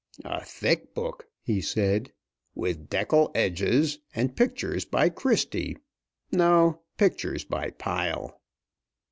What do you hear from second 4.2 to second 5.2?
pictures by